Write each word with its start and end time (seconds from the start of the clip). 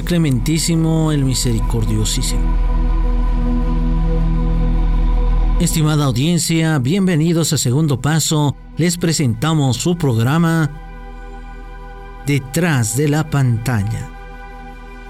Clementísimo, 0.00 1.12
el 1.12 1.22
misericordiosísimo. 1.22 2.40
Estimada 5.60 6.06
audiencia, 6.06 6.78
bienvenidos 6.78 7.52
a 7.52 7.58
Segundo 7.58 8.00
Paso. 8.00 8.56
Les 8.78 8.96
presentamos 8.96 9.76
su 9.76 9.98
programa 9.98 10.70
Detrás 12.26 12.96
de 12.96 13.10
la 13.10 13.28
pantalla. 13.28 14.21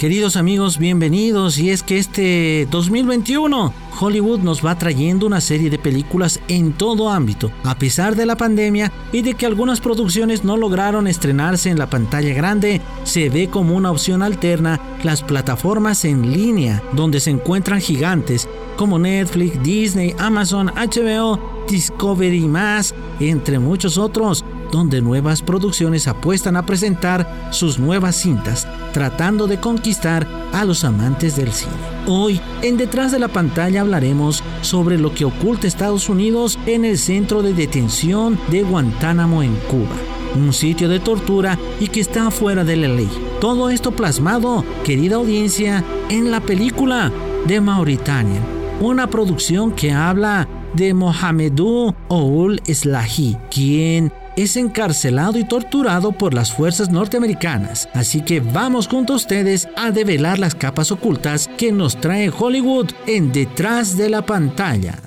Queridos 0.02 0.34
amigos, 0.34 0.78
bienvenidos. 0.78 1.58
Y 1.58 1.70
es 1.70 1.84
que 1.84 1.96
este 1.96 2.66
2021 2.72 3.72
Hollywood 4.00 4.40
nos 4.40 4.66
va 4.66 4.76
trayendo 4.76 5.28
una 5.28 5.40
serie 5.40 5.70
de 5.70 5.78
películas 5.78 6.40
en 6.48 6.72
todo 6.72 7.08
ámbito, 7.08 7.52
a 7.62 7.78
pesar 7.78 8.16
de 8.16 8.26
la 8.26 8.36
pandemia 8.36 8.90
y 9.12 9.22
de 9.22 9.34
que 9.34 9.46
algunas 9.46 9.80
producciones 9.80 10.42
no 10.42 10.56
lograron 10.56 11.06
estrenarse 11.06 11.70
en 11.70 11.78
la 11.78 11.88
pantalla 11.88 12.34
grande, 12.34 12.80
se 13.04 13.28
ve 13.28 13.46
como 13.46 13.76
una 13.76 13.92
opción 13.92 14.24
alterna 14.24 14.80
las 15.04 15.22
plataformas 15.22 16.04
en 16.04 16.32
línea, 16.32 16.82
donde 16.94 17.20
se 17.20 17.30
encuentran 17.30 17.80
gigantes 17.80 18.48
como 18.76 18.98
Netflix, 18.98 19.62
Disney, 19.62 20.16
Amazon, 20.18 20.72
HBO, 20.74 21.38
Discovery 21.68 22.48
más, 22.48 22.92
entre 23.20 23.60
muchos 23.60 23.98
otros, 23.98 24.44
donde 24.72 25.02
nuevas 25.02 25.42
producciones 25.42 26.08
apuestan 26.08 26.56
a 26.56 26.66
presentar 26.66 27.50
sus 27.52 27.78
nuevas 27.78 28.16
cintas, 28.16 28.66
tratando 28.92 29.46
de 29.46 29.60
conquistar 29.60 30.26
a 30.52 30.64
los 30.64 30.82
amantes 30.82 31.36
del 31.36 31.52
cine. 31.52 31.72
Hoy, 32.06 32.40
en 32.62 32.76
Detrás 32.78 33.12
de 33.12 33.20
la 33.20 33.28
pantalla 33.28 33.82
hablaremos 33.82 34.42
sobre 34.62 34.98
lo 34.98 35.14
que 35.14 35.26
oculta 35.26 35.66
Estados 35.68 36.08
Unidos 36.08 36.58
en 36.66 36.84
el 36.84 36.98
centro 36.98 37.42
de 37.42 37.52
detención 37.52 38.40
de 38.50 38.62
Guantánamo 38.62 39.42
en 39.42 39.54
Cuba, 39.70 39.94
un 40.34 40.52
sitio 40.54 40.88
de 40.88 40.98
tortura 40.98 41.58
y 41.78 41.88
que 41.88 42.00
está 42.00 42.30
fuera 42.30 42.64
de 42.64 42.76
la 42.76 42.88
ley. 42.88 43.10
Todo 43.40 43.68
esto 43.68 43.92
plasmado, 43.92 44.64
querida 44.84 45.16
audiencia, 45.16 45.84
en 46.08 46.30
la 46.30 46.40
película 46.40 47.12
de 47.46 47.60
Mauritania, 47.60 48.40
una 48.80 49.06
producción 49.08 49.72
que 49.72 49.92
habla 49.92 50.48
de 50.74 50.94
Mohamedou 50.94 51.94
Oul 52.08 52.60
Slahi, 52.64 53.36
quien 53.50 54.10
es 54.36 54.56
encarcelado 54.56 55.38
y 55.38 55.44
torturado 55.44 56.12
por 56.12 56.34
las 56.34 56.52
fuerzas 56.52 56.90
norteamericanas. 56.90 57.88
Así 57.92 58.22
que 58.22 58.40
vamos 58.40 58.88
junto 58.88 59.12
a 59.12 59.16
ustedes 59.16 59.68
a 59.76 59.90
develar 59.90 60.38
las 60.38 60.54
capas 60.54 60.90
ocultas 60.92 61.48
que 61.58 61.72
nos 61.72 62.00
trae 62.00 62.30
Hollywood 62.30 62.90
en 63.06 63.32
detrás 63.32 63.96
de 63.96 64.08
la 64.08 64.24
pantalla. 64.24 64.98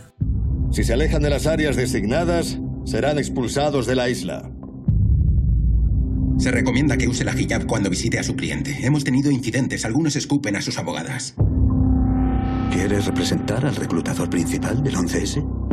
Si 0.71 0.83
se 0.83 0.93
alejan 0.93 1.21
de 1.21 1.29
las 1.29 1.47
áreas 1.47 1.75
designadas, 1.75 2.59
serán 2.85 3.17
expulsados 3.17 3.85
de 3.85 3.95
la 3.95 4.09
isla. 4.09 4.51
Se 6.37 6.51
recomienda 6.51 6.97
que 6.97 7.07
use 7.07 7.23
la 7.23 7.39
hijab 7.39 7.65
cuando 7.65 7.89
visite 7.89 8.19
a 8.19 8.23
su 8.23 8.35
cliente. 8.35 8.85
Hemos 8.85 9.03
tenido 9.03 9.31
incidentes, 9.31 9.85
algunos 9.85 10.15
escupen 10.15 10.55
a 10.57 10.61
sus 10.61 10.77
abogadas. 10.77 11.35
¿Quieres 12.71 13.05
representar 13.05 13.65
al 13.65 13.75
reclutador 13.75 14.29
principal 14.29 14.83
del 14.83 14.95
11S? 14.95 15.64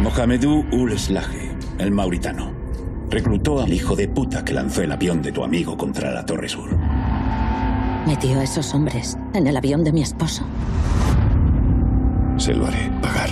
Mohamedou 0.00 0.64
Ul 0.72 0.98
Slahi, 0.98 1.52
el 1.78 1.90
mauritano, 1.92 2.52
reclutó 3.08 3.60
al 3.60 3.72
hijo 3.72 3.94
de 3.94 4.08
puta 4.08 4.44
que 4.44 4.52
lanzó 4.52 4.82
el 4.82 4.90
avión 4.90 5.22
de 5.22 5.30
tu 5.30 5.44
amigo 5.44 5.76
contra 5.76 6.10
la 6.10 6.26
Torre 6.26 6.48
Sur. 6.48 6.76
Metió 8.06 8.38
a 8.40 8.42
esos 8.42 8.74
hombres 8.74 9.16
en 9.34 9.46
el 9.46 9.56
avión 9.56 9.84
de 9.84 9.92
mi 9.92 10.02
esposo. 10.02 10.44
Se 12.36 12.52
lo 12.52 12.66
haré 12.66 12.90
pagar. 13.00 13.30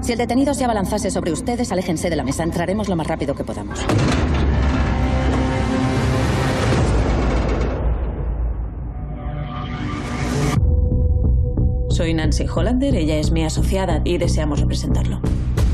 Si 0.00 0.12
el 0.12 0.18
detenido 0.18 0.54
se 0.54 0.64
abalanzase 0.64 1.10
sobre 1.10 1.32
ustedes, 1.32 1.72
aléjense 1.72 2.08
de 2.08 2.16
la 2.16 2.22
mesa. 2.22 2.44
Entraremos 2.44 2.88
lo 2.88 2.94
más 2.94 3.08
rápido 3.08 3.34
que 3.34 3.42
podamos. 3.42 3.84
Soy 11.90 12.14
Nancy 12.14 12.46
Hollander, 12.46 12.94
ella 12.94 13.16
es 13.16 13.32
mi 13.32 13.44
asociada 13.44 14.02
y 14.04 14.18
deseamos 14.18 14.60
representarlo. 14.60 15.20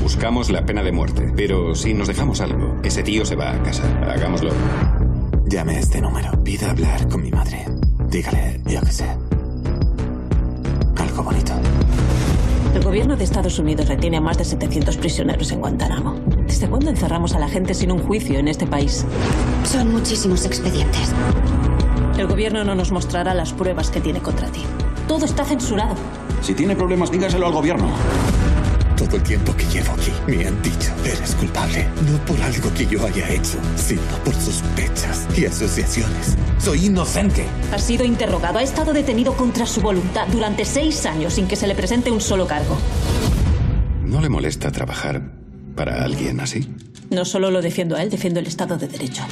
Buscamos 0.01 0.49
la 0.49 0.65
pena 0.65 0.83
de 0.83 0.91
muerte, 0.91 1.31
pero 1.35 1.75
si 1.75 1.93
nos 1.93 2.07
dejamos 2.07 2.41
algo, 2.41 2.77
ese 2.83 3.03
tío 3.03 3.25
se 3.25 3.35
va 3.35 3.51
a 3.51 3.63
casa. 3.63 3.83
Hagámoslo. 4.03 4.51
Llame 5.45 5.75
a 5.75 5.79
este 5.79 6.01
número. 6.01 6.43
Pida 6.43 6.71
hablar 6.71 7.07
con 7.07 7.21
mi 7.21 7.31
madre. 7.31 7.65
Dígale, 8.09 8.59
yo 8.65 8.81
qué 8.81 8.91
sé. 8.91 9.05
Algo 10.97 11.23
bonito. 11.23 11.53
El 12.75 12.83
gobierno 12.83 13.15
de 13.15 13.23
Estados 13.23 13.59
Unidos 13.59 13.87
retiene 13.87 14.17
a 14.17 14.21
más 14.21 14.37
de 14.37 14.45
700 14.45 14.97
prisioneros 14.97 15.51
en 15.51 15.59
Guantánamo. 15.59 16.19
¿Desde 16.47 16.67
cuándo 16.67 16.89
encerramos 16.89 17.35
a 17.35 17.39
la 17.39 17.47
gente 17.47 17.73
sin 17.73 17.91
un 17.91 17.99
juicio 17.99 18.39
en 18.39 18.47
este 18.47 18.65
país? 18.65 19.05
Son 19.63 19.91
muchísimos 19.91 20.45
expedientes. 20.45 21.13
El 22.17 22.27
gobierno 22.27 22.63
no 22.63 22.75
nos 22.75 22.91
mostrará 22.91 23.33
las 23.33 23.53
pruebas 23.53 23.89
que 23.89 24.01
tiene 24.01 24.21
contra 24.21 24.47
ti. 24.47 24.61
Todo 25.07 25.25
está 25.25 25.45
censurado. 25.45 25.95
Si 26.41 26.53
tiene 26.53 26.75
problemas, 26.75 27.11
dígaselo 27.11 27.45
al 27.45 27.53
gobierno. 27.53 27.89
Todo 28.97 29.17
el 29.17 29.23
tiempo 29.23 29.55
que 29.55 29.65
llevo 29.65 29.93
aquí 29.93 30.11
me 30.27 30.47
han 30.47 30.61
dicho, 30.61 30.91
eres 31.03 31.33
culpable. 31.35 31.87
No 32.09 32.17
por 32.25 32.39
algo 32.41 32.71
que 32.73 32.85
yo 32.85 33.05
haya 33.05 33.27
hecho, 33.29 33.57
sino 33.75 34.01
por 34.23 34.33
sospechas 34.35 35.27
y 35.35 35.45
asociaciones. 35.45 36.37
Soy 36.59 36.85
inocente. 36.85 37.45
Ha 37.71 37.79
sido 37.79 38.05
interrogado, 38.05 38.59
ha 38.59 38.63
estado 38.63 38.93
detenido 38.93 39.33
contra 39.33 39.65
su 39.65 39.81
voluntad 39.81 40.27
durante 40.31 40.63
seis 40.63 41.05
años 41.05 41.33
sin 41.33 41.47
que 41.47 41.55
se 41.55 41.67
le 41.67 41.75
presente 41.75 42.11
un 42.11 42.21
solo 42.21 42.45
cargo. 42.45 42.77
¿No 44.03 44.21
le 44.21 44.29
molesta 44.29 44.71
trabajar 44.71 45.33
para 45.75 46.03
alguien 46.03 46.39
así? 46.39 46.69
No 47.09 47.25
solo 47.25 47.49
lo 47.49 47.61
defiendo 47.61 47.95
a 47.95 48.03
él, 48.03 48.11
defiendo 48.11 48.39
el 48.39 48.47
Estado 48.47 48.77
de 48.77 48.87
Derecho. 48.87 49.23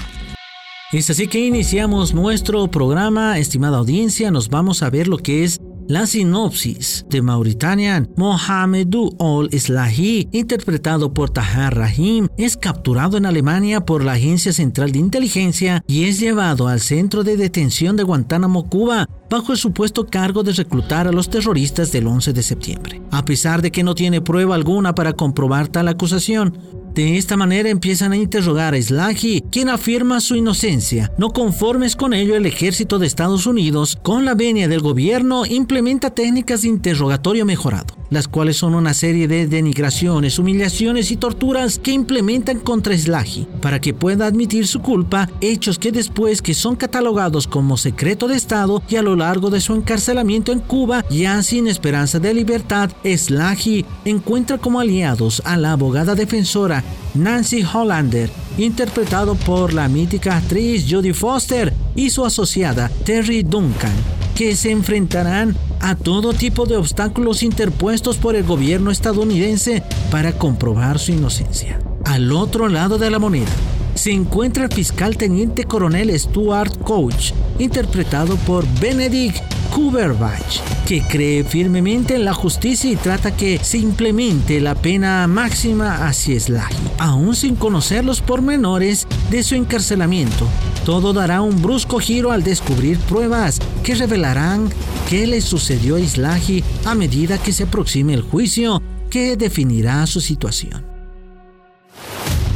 Es 0.91 1.09
así 1.09 1.28
que 1.28 1.39
iniciamos 1.39 2.13
nuestro 2.13 2.69
programa, 2.69 3.38
estimada 3.38 3.78
audiencia, 3.78 4.29
nos 4.31 4.49
vamos 4.49 4.83
a 4.83 4.89
ver 4.89 5.07
lo 5.07 5.19
que 5.19 5.43
es 5.45 5.61
la 5.88 6.06
sinopsis 6.06 7.06
de 7.09 7.22
Mauritania, 7.22 8.08
Mohamedou 8.16 9.16
Ol 9.18 9.50
Slahi, 9.52 10.30
interpretado 10.31 11.14
por 11.14 11.30
Tahar 11.30 11.75
Rahim, 11.75 12.28
es 12.38 12.58
capturado 12.58 13.18
en 13.18 13.25
Alemania 13.25 13.81
por 13.81 14.03
la 14.03 14.14
Agencia 14.14 14.53
Central 14.53 14.91
de 14.91 15.00
Inteligencia 15.00 15.84
y 15.88 16.06
es 16.06 16.20
llevado 16.20 16.68
al 16.68 16.80
centro 16.80 17.24
de 17.24 17.38
detención 17.38 17.96
de 17.96 18.03
Guantánamo, 18.03 18.70
Cuba, 18.70 19.08
bajo 19.30 19.52
el 19.52 19.58
supuesto 19.58 20.08
cargo 20.08 20.44
de 20.44 20.53
reclutar 20.53 21.08
a 21.08 21.12
los 21.12 21.30
terroristas 21.30 21.91
del 21.91 22.08
11 22.08 22.34
de 22.34 22.44
septiembre. 22.44 23.02
A 23.12 23.25
pesar 23.25 23.62
de 23.62 23.72
que 23.72 23.84
no 23.84 23.96
tiene 23.96 24.22
prueba 24.22 24.56
alguna 24.56 24.96
para 24.96 25.14
comprobar 25.14 25.68
tal 25.68 25.88
acusación, 25.88 26.58
de 26.94 27.18
esta 27.18 27.38
manera 27.38 27.69
empiezan 27.69 28.12
a 28.12 28.18
interrogar 28.18 28.74
a 28.74 28.81
Slahi, 28.81 29.41
quien 29.52 29.69
afirma 29.69 30.19
su 30.19 30.35
inocencia. 30.35 31.12
No 31.18 31.29
conformes 31.29 31.96
con 31.96 32.13
ello, 32.13 32.35
el 32.35 32.46
ejército 32.46 33.00
de 33.00 33.07
Estados 33.07 33.46
Unidos, 33.46 33.97
con 34.02 34.25
la 34.25 34.35
venia 34.35 34.68
del 34.68 34.81
gobierno, 34.81 35.46
implementa 35.46 36.09
técnicas 36.09 36.63
de 36.63 36.68
interrogatorio 36.68 37.46
mejorado, 37.46 37.96
las 38.11 38.27
cuales 38.27 38.57
son 38.57 38.75
una 38.75 38.94
serie 38.94 39.27
de 39.27 39.47
denigraciones, 39.47 40.38
humillaciones 40.38 41.09
y 41.09 41.17
torturas 41.17 41.79
que 41.79 41.94
implementan 41.94 42.59
contra 42.59 42.95
Slahi 42.95 43.47
para 43.61 43.81
que 43.81 43.95
pueda 43.95 44.27
admitir 44.27 44.67
su 44.67 44.81
culpa, 44.81 45.27
hechos 45.39 45.79
que 45.79 45.91
después 45.91 46.41
que 46.41 46.53
son 46.53 46.75
catalogados 46.75 47.47
como 47.47 47.78
secreto 47.78 48.28
de 48.28 48.35
Estado 48.35 48.84
y 48.90 48.97
a 48.97 49.02
lo 49.02 49.16
largo 49.16 49.49
de 49.49 49.61
su 49.61 49.73
encarcelamiento 49.73 50.52
en 50.52 50.59
Cuba, 50.59 51.03
ya 51.09 51.41
sin 51.41 51.67
esperanza 51.67 52.19
de 52.19 52.34
libertad, 52.34 52.91
Slahi 53.03 53.85
encuentra 54.05 54.57
como 54.57 54.79
aliados 54.79 55.41
a 55.46 55.57
la 55.57 55.72
abogada 55.72 56.14
defensora 56.14 56.84
Nancy 57.14 57.64
Hollander, 57.64 58.29
interpretado 58.57 59.35
por 59.35 59.73
la 59.73 59.87
mítica 59.87 60.37
actriz 60.37 60.85
Jodie 60.90 61.14
Foster 61.14 61.73
y 61.96 62.09
su 62.09 62.25
asociada 62.25 62.90
Terry 63.05 63.43
Duncan, 63.43 63.93
que 64.35 64.55
se 64.55 64.72
enfrentarán 64.72 65.55
a 65.79 65.95
todo 65.95 66.33
tipo 66.33 66.66
de 66.66 66.78
obstáculos 66.78 67.43
interpuestos 67.43 68.17
por 68.17 68.35
el 68.35 68.43
gobierno 68.43 68.91
estadounidense 68.91 69.83
para 70.09 70.33
comprobar 70.33 70.99
su 70.99 71.11
inocencia. 71.11 71.79
Al 72.05 72.31
otro 72.31 72.67
lado 72.67 72.97
de 72.97 73.09
la 73.09 73.19
moneda, 73.19 73.49
se 73.96 74.11
encuentra 74.11 74.66
el 74.66 74.72
fiscal 74.72 75.17
teniente 75.17 75.66
coronel 75.66 76.17
Stuart 76.20 76.78
Coach, 76.79 77.32
interpretado 77.59 78.35
por 78.38 78.66
Benedict 78.79 79.41
Cumberbatch, 79.73 80.59
que 80.85 81.02
cree 81.02 81.43
firmemente 81.43 82.16
en 82.16 82.26
la 82.26 82.34
justicia 82.34 82.91
y 82.91 82.96
trata 82.96 83.35
que 83.35 83.59
se 83.59 83.78
implemente 83.78 84.59
la 84.59 84.76
pena 84.76 85.26
máxima 85.28 86.08
hacia 86.08 86.40
Slahi, 86.40 86.76
aún 86.99 87.35
sin 87.35 87.55
conocer 87.55 88.03
los 88.03 88.22
pormenores 88.22 89.08
de 89.29 89.43
su 89.43 89.55
encarcelamiento. 89.55 90.47
Todo 90.85 91.14
dará 91.14 91.41
un 91.41 91.61
brusco 91.61 91.99
giro 91.99 92.32
al 92.32 92.43
descubrir 92.43 92.97
pruebas 92.99 93.59
que 93.84 93.96
revelarán 93.96 94.70
qué 95.09 95.26
le 95.28 95.41
sucedió 95.41 95.96
a 95.96 95.99
Slahi 95.99 96.64
a 96.85 96.96
medida 96.96 97.38
que 97.38 97.53
se 97.53 97.64
aproxime 97.64 98.14
el 98.14 98.22
juicio 98.22 98.82
que 99.09 99.38
definirá 99.38 100.05
su 100.08 100.20
situación. 100.20 100.91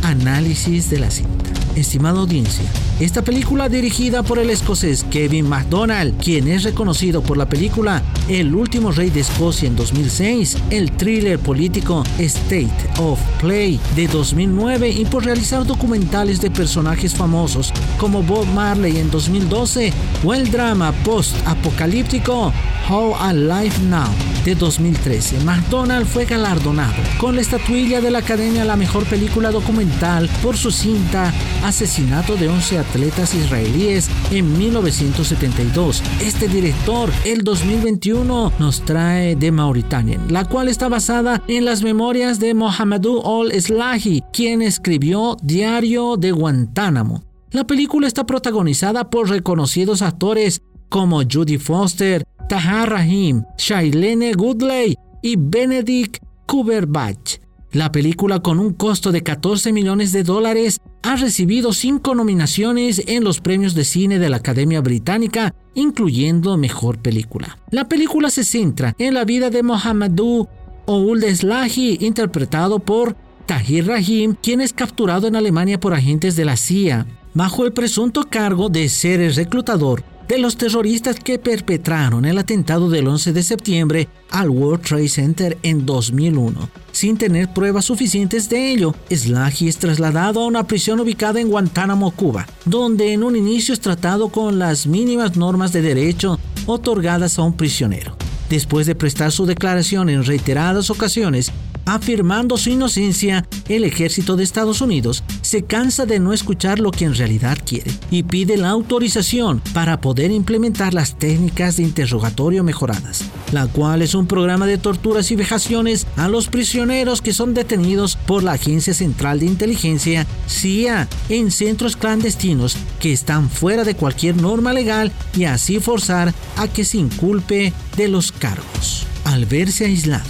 Análisis 0.06 0.92
de 0.92 1.00
la 1.00 1.10
cinta. 1.10 1.50
Estimada 1.76 2.20
audiencia, 2.20 2.64
esta 3.00 3.22
película 3.22 3.68
dirigida 3.68 4.24
por 4.24 4.40
el 4.40 4.50
escocés 4.50 5.04
Kevin 5.04 5.50
MacDonald, 5.50 6.18
quien 6.18 6.48
es 6.48 6.64
reconocido 6.64 7.22
por 7.22 7.36
la 7.36 7.50
película 7.50 8.02
El 8.30 8.56
último 8.56 8.92
rey 8.92 9.10
de 9.10 9.20
Escocia 9.20 9.68
en 9.68 9.76
2006, 9.76 10.58
el 10.70 10.92
thriller 10.92 11.38
político 11.38 12.04
State 12.18 12.72
of 13.00 13.20
Play 13.42 13.80
de 13.96 14.08
2009 14.08 14.90
y 14.90 15.06
por 15.06 15.26
realizar 15.26 15.66
documentales 15.66 16.40
de 16.40 16.50
personajes 16.50 17.14
famosos 17.14 17.74
como 18.00 18.24
Bob 18.24 18.46
Marley 18.48 18.98
en 18.98 19.12
2012 19.12 19.92
o 20.24 20.34
el 20.34 20.50
drama 20.50 20.94
post-apocalíptico 21.04 22.54
How 22.90 23.16
I 23.30 23.34
Live 23.34 23.80
Now 23.90 24.10
de 24.46 24.56
2013. 24.56 25.40
McDonald 25.44 26.06
fue 26.06 26.26
galardonado 26.26 26.96
con 27.18 27.36
la 27.36 27.42
estatuilla 27.42 28.00
de 28.00 28.12
la 28.12 28.20
Academia 28.20 28.62
a 28.62 28.66
la 28.66 28.76
mejor 28.76 29.06
película 29.06 29.52
documental 29.52 30.30
por 30.42 30.56
su 30.56 30.72
cinta 30.72 31.34
Asesinato 31.64 32.36
de 32.36 32.48
11 32.48 32.85
atletas 32.90 33.34
israelíes 33.34 34.10
en 34.32 34.58
1972. 34.58 36.02
Este 36.22 36.48
director, 36.48 37.10
el 37.26 37.44
2021, 37.44 38.54
nos 38.60 38.82
trae 38.82 39.36
de 39.36 39.52
Mauritania, 39.52 40.20
la 40.30 40.46
cual 40.46 40.68
está 40.68 40.90
basada 40.90 41.42
en 41.48 41.66
las 41.66 41.84
memorias 41.84 42.40
de 42.40 42.54
Mohamedou 42.54 43.22
Ol 43.24 43.52
Slahi, 43.52 44.24
quien 44.32 44.62
escribió 44.62 45.38
Diario 45.42 46.18
de 46.18 46.32
Guantánamo. 46.32 47.24
La 47.52 47.66
película 47.66 48.08
está 48.08 48.26
protagonizada 48.26 49.10
por 49.10 49.30
reconocidos 49.30 50.02
actores 50.02 50.62
como 50.90 51.22
Judy 51.24 51.58
Foster, 51.58 52.24
Tahar 52.50 52.90
Rahim, 52.90 53.44
Shailene 53.58 54.34
Goodley 54.34 54.98
y 55.22 55.36
Benedict 55.38 56.18
Cumberbatch. 56.46 57.45
La 57.76 57.92
película 57.92 58.40
con 58.40 58.62
un 58.62 58.72
costo 58.72 59.12
de 59.12 59.22
14 59.22 59.74
millones 59.74 60.14
de 60.14 60.24
dólares 60.24 60.80
ha 61.04 61.18
recibido 61.18 61.74
cinco 61.74 62.16
nominaciones 62.16 63.04
en 63.06 63.26
los 63.26 63.42
premios 63.42 63.76
de 63.76 63.84
cine 63.84 64.18
de 64.18 64.30
la 64.30 64.38
Academia 64.38 64.80
Británica, 64.80 65.54
incluyendo 65.74 66.56
Mejor 66.56 67.00
Película. 67.00 67.58
La 67.72 67.90
película 67.90 68.30
se 68.30 68.46
centra 68.46 68.96
en 68.98 69.14
la 69.14 69.26
vida 69.26 69.50
de 69.50 69.62
Mohamedou 69.62 70.48
Ould 70.86 71.26
Slahi, 71.26 71.98
interpretado 72.00 72.80
por 72.80 73.18
Tahir 73.46 73.88
Rahim, 73.88 74.38
quien 74.42 74.62
es 74.62 74.72
capturado 74.72 75.28
en 75.28 75.36
Alemania 75.36 75.78
por 75.78 75.94
agentes 75.94 76.38
de 76.38 76.46
la 76.46 76.56
CIA, 76.56 77.06
bajo 77.34 77.66
el 77.66 77.74
presunto 77.74 78.24
cargo 78.30 78.70
de 78.70 78.88
ser 78.88 79.20
el 79.20 79.36
reclutador 79.36 80.15
de 80.28 80.38
los 80.38 80.58
terroristas 80.58 81.20
que 81.20 81.40
perpetraron 81.40 82.26
el 82.26 82.38
atentado 82.38 82.90
del 82.90 83.08
11 83.08 83.34
de 83.34 83.44
septiembre 83.44 84.08
al 84.30 84.50
World 84.50 84.84
Trade 84.84 85.10
Center 85.10 85.58
en 85.64 85.86
2001. 85.86 86.70
Sin 86.92 87.18
tener 87.18 87.54
pruebas 87.54 87.86
suficientes 87.86 88.50
de 88.50 88.72
ello, 88.72 88.96
Slagy 89.12 89.68
es 89.68 89.78
trasladado 89.78 90.42
a 90.42 90.48
una 90.48 90.66
prisión 90.66 91.00
ubicada 91.00 91.40
en 91.40 91.50
Guantánamo, 91.50 92.12
Cuba, 92.12 92.48
donde 92.66 93.14
en 93.14 93.24
un 93.24 93.36
inicio 93.36 93.74
es 93.74 93.80
tratado 93.80 94.30
con 94.30 94.60
las 94.60 94.88
mínimas 94.88 95.36
normas 95.36 95.74
de 95.74 95.82
derecho 95.82 96.40
otorgadas 96.66 97.38
a 97.38 97.44
un 97.44 97.54
prisionero. 97.54 98.16
Después 98.50 98.86
de 98.86 98.96
prestar 98.96 99.32
su 99.32 99.46
declaración 99.46 100.10
en 100.10 100.24
reiteradas 100.24 100.90
ocasiones, 100.90 101.52
afirmando 101.86 102.58
su 102.58 102.70
inocencia, 102.70 103.48
el 103.70 103.84
ejército 103.84 104.36
de 104.36 104.44
Estados 104.44 104.82
Unidos 104.82 105.24
se 105.42 105.64
cansa 105.64 106.06
de 106.06 106.20
no 106.20 106.34
escuchar 106.34 106.80
lo 106.80 106.92
que 106.92 107.06
en 107.06 107.16
realidad 107.16 107.58
quiere 107.66 107.92
y 108.12 108.24
pide 108.24 108.58
la 108.58 108.70
autorización 108.70 109.62
para 109.74 110.02
poder 110.02 110.32
implementar 110.32 110.94
las 110.94 111.18
técnicas 111.18 111.78
de 111.78 111.84
interrogatorio 111.84 112.64
mejoradas, 112.64 113.24
la 113.52 113.68
cual 113.68 114.02
es 114.02 114.16
un 114.16 114.28
programa 114.28 114.66
de 114.66 114.78
torturas 114.78 115.32
y 115.32 115.36
vejaciones 115.36 116.08
a 116.16 116.28
los 116.28 116.48
prisioneros 116.48 117.22
que 117.22 117.34
son 117.34 117.54
detenidos 117.54 118.16
por 118.16 118.44
la 118.44 118.54
Agencia 118.54 118.94
Central 118.94 119.40
de 119.40 119.46
Inteligencia, 119.46 120.26
CIA, 120.48 121.08
en 121.30 121.52
centros 121.52 121.96
clandestinos 121.96 122.78
que 123.00 123.14
están 123.14 123.50
fuera 123.50 123.84
de 123.84 123.96
cualquier 123.96 124.36
norma 124.36 124.74
legal 124.74 125.12
y 125.36 125.46
así 125.46 125.80
forzar 125.80 126.34
a 126.58 126.68
que 126.68 126.86
se 126.86 126.98
inculpe 126.98 127.74
de 127.98 128.08
los 128.08 128.32
cargos. 128.32 129.06
Al 129.24 129.46
verse 129.46 129.86
aislado, 129.86 130.26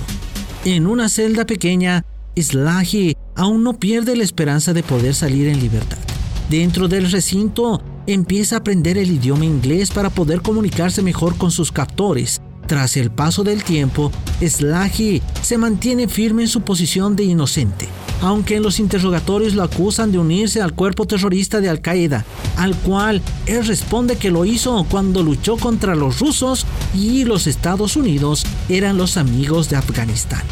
en 0.66 0.88
una 0.88 1.10
celda 1.10 1.46
pequeña, 1.46 2.04
Slahi 2.36 3.16
aún 3.36 3.64
no 3.64 3.74
pierde 3.80 4.16
la 4.16 4.24
esperanza 4.24 4.74
de 4.74 4.82
poder 4.82 5.14
salir 5.14 5.48
en 5.48 5.60
libertad. 5.60 6.00
Dentro 6.50 6.88
del 6.88 7.12
recinto, 7.12 7.82
empieza 8.08 8.56
a 8.56 8.60
aprender 8.60 8.98
el 8.98 9.12
idioma 9.12 9.46
inglés 9.46 9.92
para 9.92 10.10
poder 10.10 10.42
comunicarse 10.42 11.04
mejor 11.04 11.38
con 11.38 11.52
sus 11.52 11.72
captores. 11.72 12.42
Tras 12.68 12.98
el 12.98 13.12
paso 13.12 13.44
del 13.44 13.64
tiempo, 13.64 14.12
Slahi 14.42 15.22
se 15.44 15.58
mantiene 15.60 16.08
firme 16.08 16.42
en 16.42 16.48
su 16.48 16.62
posición 16.62 17.16
de 17.16 17.26
inocente, 17.26 17.88
aunque 18.22 18.56
en 18.56 18.64
los 18.64 18.80
interrogatorios 18.80 19.54
lo 19.54 19.64
acusan 19.64 20.12
de 20.12 20.20
unirse 20.20 20.62
al 20.62 20.74
cuerpo 20.74 21.06
terrorista 21.06 21.62
de 21.62 21.70
Al-Qaeda, 21.70 22.26
al 22.58 22.76
cual 22.76 23.22
él 23.46 23.66
responde 23.66 24.18
que 24.18 24.32
lo 24.32 24.46
hizo 24.46 24.86
cuando 24.90 25.24
luchó 25.24 25.58
contra 25.58 25.96
los 25.96 26.20
rusos 26.20 26.66
y 26.94 27.26
los 27.26 27.48
Estados 27.48 27.96
Unidos 27.96 28.46
eran 28.70 28.98
los 28.98 29.18
amigos 29.18 29.70
de 29.70 29.76
Afganistán. 29.76 30.44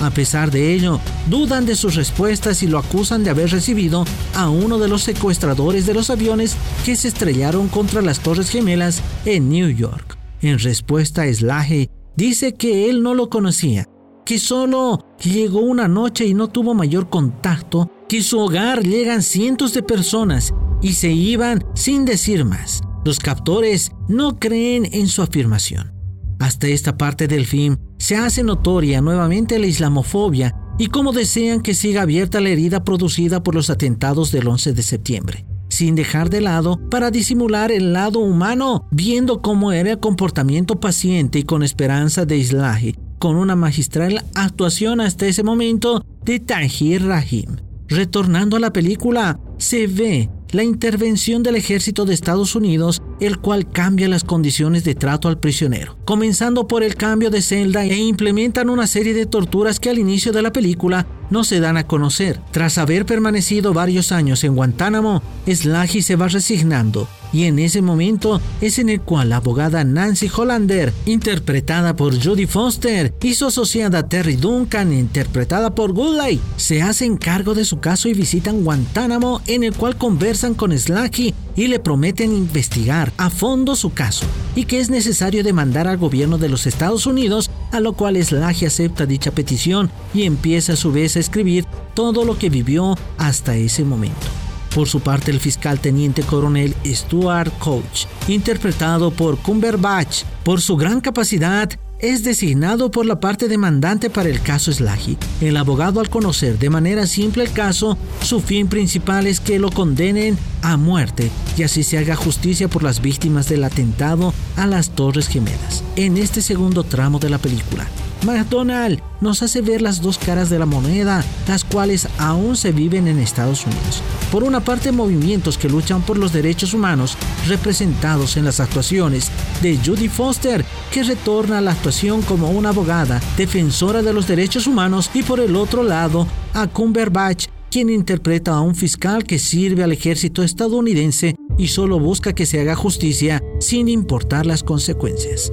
A 0.00 0.10
pesar 0.10 0.50
de 0.50 0.74
ello, 0.74 0.98
dudan 1.28 1.64
de 1.64 1.76
sus 1.76 1.94
respuestas 1.94 2.64
y 2.64 2.66
lo 2.66 2.78
acusan 2.78 3.22
de 3.22 3.30
haber 3.30 3.50
recibido 3.50 4.04
a 4.34 4.50
uno 4.50 4.78
de 4.78 4.88
los 4.88 5.02
secuestradores 5.02 5.86
de 5.86 5.94
los 5.94 6.10
aviones 6.10 6.56
que 6.84 6.96
se 6.96 7.06
estrellaron 7.06 7.68
contra 7.68 8.02
las 8.02 8.18
Torres 8.18 8.50
Gemelas 8.50 9.00
en 9.24 9.48
New 9.48 9.68
York. 9.68 10.18
En 10.40 10.58
respuesta, 10.58 11.32
Slahe 11.32 11.88
dice 12.16 12.54
que 12.54 12.90
él 12.90 13.04
no 13.04 13.14
lo 13.14 13.30
conocía, 13.30 13.86
que 14.24 14.38
solo 14.38 15.06
llegó 15.22 15.60
una 15.60 15.88
noche 15.88 16.26
y 16.26 16.34
no 16.34 16.48
tuvo 16.48 16.74
mayor 16.74 17.08
contacto, 17.08 17.90
que 18.08 18.22
su 18.22 18.38
hogar 18.38 18.82
llegan 18.82 19.22
cientos 19.22 19.72
de 19.74 19.82
personas 19.82 20.52
y 20.80 20.94
se 20.94 21.10
iban 21.10 21.64
sin 21.74 22.04
decir 22.04 22.44
más. 22.44 22.82
Los 23.04 23.18
captores 23.18 23.90
no 24.08 24.38
creen 24.38 24.88
en 24.92 25.08
su 25.08 25.22
afirmación. 25.22 25.92
Hasta 26.38 26.66
esta 26.66 26.96
parte 26.96 27.28
del 27.28 27.46
film 27.46 27.76
se 27.98 28.16
hace 28.16 28.42
notoria 28.42 29.00
nuevamente 29.00 29.58
la 29.58 29.66
islamofobia 29.66 30.56
y 30.78 30.88
cómo 30.88 31.12
desean 31.12 31.60
que 31.60 31.74
siga 31.74 32.02
abierta 32.02 32.40
la 32.40 32.48
herida 32.48 32.82
producida 32.82 33.42
por 33.42 33.54
los 33.54 33.70
atentados 33.70 34.32
del 34.32 34.48
11 34.48 34.72
de 34.72 34.82
septiembre, 34.82 35.46
sin 35.68 35.94
dejar 35.94 36.30
de 36.30 36.40
lado 36.40 36.80
para 36.90 37.10
disimular 37.10 37.70
el 37.70 37.92
lado 37.92 38.18
humano, 38.18 38.88
viendo 38.90 39.40
cómo 39.40 39.72
era 39.72 39.92
el 39.92 40.00
comportamiento 40.00 40.80
paciente 40.80 41.38
y 41.38 41.44
con 41.44 41.62
esperanza 41.62 42.24
de 42.24 42.38
Islahi, 42.38 42.96
con 43.22 43.36
una 43.36 43.54
magistral 43.54 44.24
actuación 44.34 45.00
hasta 45.00 45.28
ese 45.28 45.44
momento 45.44 46.04
de 46.24 46.40
Tahir 46.40 47.06
Rahim. 47.06 47.54
Retornando 47.86 48.56
a 48.56 48.58
la 48.58 48.72
película, 48.72 49.38
se 49.58 49.86
ve 49.86 50.28
la 50.50 50.64
intervención 50.64 51.44
del 51.44 51.54
ejército 51.54 52.04
de 52.04 52.14
Estados 52.14 52.56
Unidos, 52.56 53.00
el 53.20 53.38
cual 53.38 53.70
cambia 53.70 54.08
las 54.08 54.24
condiciones 54.24 54.82
de 54.82 54.96
trato 54.96 55.28
al 55.28 55.38
prisionero, 55.38 55.96
comenzando 56.04 56.66
por 56.66 56.82
el 56.82 56.96
cambio 56.96 57.30
de 57.30 57.42
celda 57.42 57.84
e 57.84 57.96
implementan 57.96 58.68
una 58.68 58.88
serie 58.88 59.14
de 59.14 59.26
torturas 59.26 59.78
que 59.78 59.90
al 59.90 60.00
inicio 60.00 60.32
de 60.32 60.42
la 60.42 60.52
película 60.52 61.06
no 61.30 61.44
se 61.44 61.60
dan 61.60 61.76
a 61.76 61.86
conocer. 61.86 62.40
Tras 62.50 62.76
haber 62.76 63.06
permanecido 63.06 63.72
varios 63.72 64.10
años 64.10 64.42
en 64.42 64.56
Guantánamo, 64.56 65.22
Slagy 65.46 66.02
se 66.02 66.16
va 66.16 66.26
resignando 66.26 67.06
y 67.32 67.44
en 67.44 67.58
ese 67.58 67.82
momento 67.82 68.40
es 68.60 68.78
en 68.78 68.88
el 68.88 69.00
cual 69.00 69.30
la 69.30 69.36
abogada 69.36 69.84
Nancy 69.84 70.28
Hollander, 70.28 70.92
interpretada 71.06 71.96
por 71.96 72.22
Judy 72.22 72.46
Foster, 72.46 73.14
y 73.22 73.34
su 73.34 73.46
asociada 73.46 74.08
Terry 74.08 74.36
Duncan, 74.36 74.92
interpretada 74.92 75.74
por 75.74 75.92
Goodley, 75.92 76.40
se 76.56 76.82
hacen 76.82 77.16
cargo 77.16 77.54
de 77.54 77.64
su 77.64 77.80
caso 77.80 78.08
y 78.08 78.14
visitan 78.14 78.64
Guantánamo, 78.64 79.40
en 79.46 79.64
el 79.64 79.74
cual 79.74 79.96
conversan 79.96 80.54
con 80.54 80.76
Slacky 80.76 81.34
y 81.56 81.66
le 81.68 81.78
prometen 81.78 82.34
investigar 82.34 83.12
a 83.16 83.30
fondo 83.30 83.76
su 83.76 83.92
caso 83.92 84.24
y 84.54 84.64
que 84.64 84.80
es 84.80 84.90
necesario 84.90 85.44
demandar 85.44 85.88
al 85.88 85.98
gobierno 85.98 86.38
de 86.38 86.48
los 86.48 86.66
Estados 86.66 87.06
Unidos, 87.06 87.50
a 87.70 87.80
lo 87.80 87.94
cual 87.94 88.22
Slagy 88.22 88.66
acepta 88.66 89.06
dicha 89.06 89.30
petición 89.30 89.90
y 90.14 90.24
empieza 90.24 90.74
a 90.74 90.76
su 90.76 90.92
vez 90.92 91.16
a 91.16 91.20
escribir 91.20 91.64
todo 91.94 92.24
lo 92.24 92.38
que 92.38 92.50
vivió 92.50 92.96
hasta 93.18 93.56
ese 93.56 93.84
momento. 93.84 94.26
Por 94.74 94.88
su 94.88 95.00
parte, 95.00 95.30
el 95.30 95.38
fiscal 95.38 95.80
teniente 95.80 96.22
coronel 96.22 96.74
Stuart 96.86 97.52
Coach, 97.58 98.06
interpretado 98.26 99.10
por 99.10 99.36
Cumberbatch, 99.38 100.22
por 100.44 100.62
su 100.62 100.76
gran 100.76 101.02
capacidad, 101.02 101.70
es 101.98 102.24
designado 102.24 102.90
por 102.90 103.06
la 103.06 103.20
parte 103.20 103.48
demandante 103.48 104.10
para 104.10 104.28
el 104.28 104.40
caso 104.40 104.72
Slagy. 104.72 105.16
El 105.40 105.56
abogado 105.56 106.00
al 106.00 106.08
conocer 106.08 106.58
de 106.58 106.70
manera 106.70 107.06
simple 107.06 107.44
el 107.44 107.52
caso, 107.52 107.96
su 108.22 108.40
fin 108.40 108.66
principal 108.66 109.26
es 109.26 109.40
que 109.40 109.58
lo 109.58 109.70
condenen 109.70 110.36
a 110.62 110.76
muerte 110.76 111.30
y 111.56 111.62
así 111.62 111.84
se 111.84 111.98
haga 111.98 112.16
justicia 112.16 112.66
por 112.66 112.82
las 112.82 113.00
víctimas 113.00 113.48
del 113.48 113.64
atentado 113.64 114.32
a 114.56 114.66
las 114.66 114.90
Torres 114.90 115.28
Gemelas. 115.28 115.84
En 115.94 116.16
este 116.16 116.40
segundo 116.40 116.82
tramo 116.82 117.20
de 117.20 117.30
la 117.30 117.38
película, 117.38 117.86
McDonald 118.24 119.00
nos 119.20 119.42
hace 119.42 119.60
ver 119.60 119.82
las 119.82 120.00
dos 120.00 120.18
caras 120.18 120.48
de 120.50 120.58
la 120.58 120.66
moneda, 120.66 121.24
las 121.48 121.64
cuales 121.64 122.08
aún 122.18 122.56
se 122.56 122.72
viven 122.72 123.08
en 123.08 123.18
Estados 123.18 123.66
Unidos. 123.66 124.02
Por 124.30 124.44
una 124.44 124.60
parte, 124.60 124.92
movimientos 124.92 125.58
que 125.58 125.68
luchan 125.68 126.02
por 126.02 126.18
los 126.18 126.32
derechos 126.32 126.72
humanos, 126.74 127.16
representados 127.48 128.36
en 128.36 128.44
las 128.44 128.60
actuaciones 128.60 129.30
de 129.60 129.78
Judy 129.84 130.08
Foster, 130.08 130.64
que 130.92 131.02
retorna 131.02 131.58
a 131.58 131.60
la 131.60 131.72
actuación 131.72 132.22
como 132.22 132.50
una 132.50 132.70
abogada 132.70 133.20
defensora 133.36 134.02
de 134.02 134.12
los 134.12 134.26
derechos 134.26 134.66
humanos, 134.66 135.10
y 135.14 135.22
por 135.22 135.40
el 135.40 135.56
otro 135.56 135.82
lado, 135.82 136.26
a 136.54 136.66
Cumberbatch 136.66 137.46
quien 137.70 137.88
interpreta 137.88 138.52
a 138.52 138.60
un 138.60 138.74
fiscal 138.74 139.24
que 139.24 139.38
sirve 139.38 139.82
al 139.82 139.92
ejército 139.92 140.42
estadounidense 140.42 141.36
y 141.56 141.68
solo 141.68 141.98
busca 141.98 142.34
que 142.34 142.44
se 142.44 142.60
haga 142.60 142.74
justicia 142.74 143.42
sin 143.60 143.88
importar 143.88 144.44
las 144.44 144.62
consecuencias. 144.62 145.50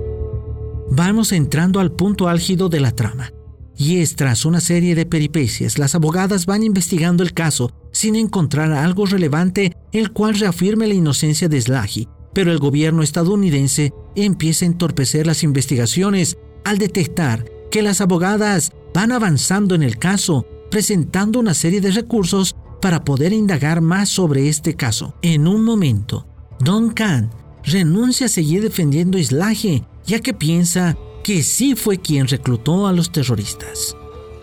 Vamos 0.92 1.32
entrando 1.32 1.80
al 1.80 1.92
punto 1.92 2.28
álgido 2.28 2.68
de 2.68 2.80
la 2.80 2.92
trama. 2.92 3.32
Y 3.78 3.98
es 3.98 4.16
tras 4.16 4.44
una 4.44 4.60
serie 4.60 4.96
de 4.96 5.06
peripecias, 5.06 5.78
las 5.78 5.96
abogadas 5.96 6.46
van 6.46 6.64
investigando 6.64 7.24
el 7.24 7.34
caso 7.34 7.72
sin 7.92 8.16
encontrar 8.16 8.72
algo 8.74 9.06
relevante 9.06 9.78
el 9.94 10.12
cual 10.12 10.38
reafirme 10.38 10.88
la 10.88 10.96
inocencia 10.96 11.48
de 11.48 11.62
Slahi, 11.62 12.08
pero 12.34 12.52
el 12.52 12.60
gobierno 12.60 13.04
estadounidense 13.04 13.94
empieza 14.16 14.66
a 14.66 14.68
entorpecer 14.68 15.26
las 15.28 15.44
investigaciones 15.44 16.38
al 16.66 16.78
detectar 16.78 17.46
que 17.72 17.82
las 17.82 18.02
abogadas 18.02 18.72
van 18.94 19.12
avanzando 19.12 19.76
en 19.76 19.84
el 19.84 19.98
caso, 19.98 20.46
presentando 20.72 21.40
una 21.40 21.54
serie 21.54 21.80
de 21.80 21.92
recursos 21.92 22.56
para 22.82 23.06
poder 23.06 23.32
indagar 23.32 23.80
más 23.80 24.10
sobre 24.10 24.50
este 24.50 24.76
caso. 24.76 25.14
En 25.22 25.48
un 25.48 25.64
momento, 25.64 26.26
Don 26.60 26.92
Khan 26.92 27.30
renuncia 27.64 28.26
a 28.26 28.30
seguir 28.30 28.62
defendiendo 28.62 29.18
a 29.18 29.24
Slahi, 29.24 29.84
ya 30.10 30.20
que 30.20 30.34
piensa 30.34 30.98
que 31.24 31.44
sí 31.44 31.76
fue 31.76 32.00
quien 32.00 32.28
reclutó 32.28 32.88
a 32.88 32.94
los 32.94 33.12
terroristas. 33.12 33.96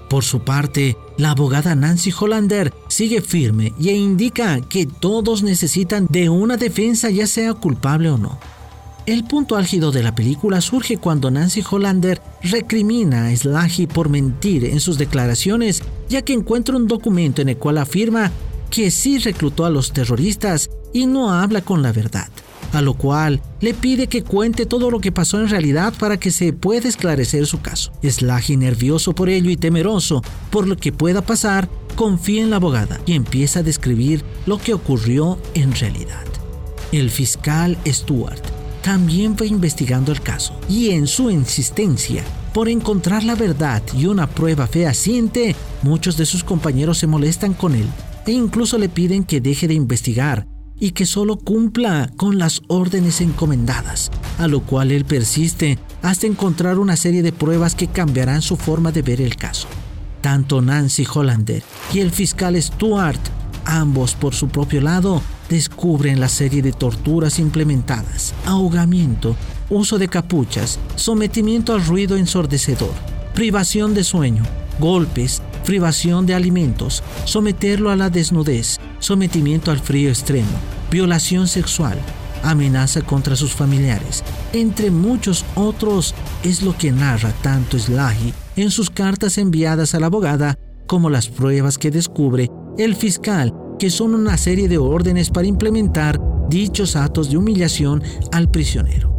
Por 0.09 0.23
su 0.23 0.45
parte, 0.45 0.97
la 1.19 1.33
abogada 1.33 1.75
Nancy 1.75 2.13
Hollander 2.17 2.73
sigue 2.87 3.21
firme 3.21 3.73
e 3.81 3.93
indica 3.93 4.61
que 4.61 4.87
todos 4.87 5.43
necesitan 5.43 6.07
de 6.09 6.29
una 6.29 6.57
defensa 6.57 7.11
ya 7.11 7.27
sea 7.27 7.53
culpable 7.55 8.11
o 8.11 8.17
no. 8.17 8.39
El 9.07 9.25
punto 9.25 9.57
álgido 9.57 9.91
de 9.91 10.05
la 10.05 10.15
película 10.15 10.61
surge 10.61 10.99
cuando 10.99 11.33
Nancy 11.33 11.65
Hollander 11.69 12.23
recrimina 12.43 13.27
a 13.27 13.37
Slahi 13.37 13.89
por 13.89 14.09
mentir 14.09 14.65
en 14.65 14.79
sus 14.79 14.99
declaraciones, 14.99 15.83
ya 16.09 16.23
que 16.23 16.33
encuentra 16.33 16.77
un 16.77 16.87
documento 16.87 17.43
en 17.43 17.49
el 17.49 17.57
cual 17.57 17.79
afirma 17.79 18.31
que 18.71 18.93
sí 18.93 19.19
reclutó 19.19 19.65
a 19.65 19.71
los 19.71 19.93
terroristas 19.93 20.71
y 20.93 21.07
no 21.07 21.33
habla 21.33 21.61
con 21.61 21.83
la 21.83 21.91
verdad 21.91 22.29
a 22.77 22.83
lo 22.83 22.95
cual 22.95 23.41
le 23.61 23.75
pide 23.75 24.07
que 24.07 24.23
cuente 24.23 24.67
todo 24.67 24.91
lo 24.91 25.01
que 25.01 25.13
pasó 25.13 25.41
en 25.41 25.49
realidad 25.49 25.95
para 25.99 26.19
que 26.19 26.31
se 26.31 26.53
pueda 26.53 26.89
esclarecer 26.89 27.47
su 27.47 27.61
caso. 27.61 27.93
Slahi, 28.03 28.57
nervioso 28.57 29.15
por 29.15 29.29
ello 29.29 29.51
y 29.51 29.57
temeroso 29.57 30.23
por 30.51 30.67
lo 30.67 30.77
que 30.77 30.93
pueda 30.93 31.23
pasar, 31.23 31.69
confía 31.95 32.43
en 32.43 32.51
la 32.51 32.57
abogada 32.57 33.01
y 33.07 33.15
empieza 33.15 33.61
a 33.61 33.63
describir 33.63 34.23
lo 34.47 34.59
que 34.59 34.75
ocurrió 34.75 35.39
en 35.55 35.75
realidad. 35.75 36.25
El 36.93 37.11
fiscal 37.11 37.79
Stuart 37.87 38.43
también 38.83 39.37
fue 39.37 39.49
investigando 39.49 40.13
el 40.13 40.21
caso 40.21 40.59
y 40.69 40.91
en 40.91 41.07
su 41.07 41.31
insistencia 41.31 42.23
por 42.53 42.69
encontrar 42.69 43.25
la 43.25 43.35
verdad 43.35 43.83
y 43.97 44.07
una 44.07 44.29
prueba 44.29 44.67
fehaciente, 44.67 45.57
muchos 45.83 46.17
de 46.17 46.25
sus 46.25 46.45
compañeros 46.45 46.99
se 46.99 47.07
molestan 47.07 47.53
con 47.53 47.75
él 47.75 47.87
e 48.27 48.33
incluso 48.33 48.79
le 48.79 48.89
piden 48.89 49.25
que 49.25 49.41
deje 49.41 49.67
de 49.69 49.75
investigar 49.75 50.47
y 50.79 50.91
que 50.91 51.07
solo 51.07 51.37
cumpla 51.37 52.11
con 52.17 52.39
las 52.39 52.63
órdenes 52.69 53.21
encomendadas, 53.21 54.11
a 54.39 54.47
lo 54.47 54.61
cual 54.61 54.93
él 54.93 55.05
persiste 55.05 55.79
hasta 56.03 56.27
encontrar 56.27 56.79
una 56.79 56.97
serie 56.97 57.23
de 57.23 57.33
pruebas 57.33 57.75
que 57.75 57.89
cambiarán 57.89 58.43
su 58.43 58.57
forma 58.57 58.93
de 58.93 59.03
ver 59.03 59.21
el 59.21 59.37
caso. 59.37 59.69
Tanto 60.21 60.61
Nancy 60.61 61.07
Hollander 61.07 61.63
y 61.93 62.01
el 62.01 62.11
fiscal 62.11 62.61
Stuart, 62.61 63.21
ambos 63.65 64.15
por 64.15 64.35
su 64.35 64.49
propio 64.49 64.81
lado, 64.81 65.23
descubren 65.49 66.21
la 66.21 66.29
serie 66.29 66.63
de 66.63 66.73
torturas 66.73 67.39
implementadas, 67.39 68.35
ahogamiento, 68.45 69.37
uso 69.71 69.99
de 69.99 70.09
capuchas, 70.09 70.79
sometimiento 70.97 71.75
al 71.75 71.85
ruido 71.85 72.17
ensordecedor, 72.17 72.93
privación 73.35 73.95
de 73.95 74.05
sueño, 74.05 74.43
golpes, 74.79 75.43
privación 75.67 76.25
de 76.25 76.35
alimentos, 76.35 77.03
someterlo 77.27 77.91
a 77.91 77.97
la 77.97 78.09
desnudez, 78.09 78.79
sometimiento 79.01 79.71
al 79.71 79.81
frío 79.81 80.09
extremo, 80.09 80.49
violación 80.91 81.49
sexual, 81.49 81.99
amenaza 82.43 83.03
contra 83.03 83.37
sus 83.37 83.53
familiares, 83.53 84.23
entre 84.55 84.91
muchos 84.91 85.45
otros, 85.57 86.15
es 86.45 86.63
lo 86.63 86.79
que 86.79 86.93
narra 86.93 87.33
tanto 87.43 87.79
Slahi 87.79 88.33
en 88.55 88.71
sus 88.71 88.89
cartas 88.89 89.37
enviadas 89.37 89.95
a 89.95 90.01
la 90.01 90.07
abogada 90.07 90.57
como 90.87 91.11
las 91.11 91.29
pruebas 91.29 91.77
que 91.77 91.91
descubre 91.91 92.49
el 92.79 92.95
fiscal, 92.95 93.53
que 93.79 93.91
son 93.91 94.15
una 94.15 94.37
serie 94.37 94.69
de 94.69 94.79
órdenes 94.79 95.31
para 95.31 95.49
implementar 95.49 96.21
dichos 96.49 96.95
actos 96.95 97.29
de 97.29 97.37
humillación 97.37 98.03
al 98.31 98.51
prisionero. 98.51 99.13